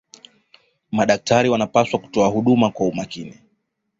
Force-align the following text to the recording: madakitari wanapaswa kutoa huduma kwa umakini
madakitari 0.91 1.49
wanapaswa 1.49 1.99
kutoa 1.99 2.27
huduma 2.27 2.69
kwa 2.71 2.87
umakini 2.87 3.39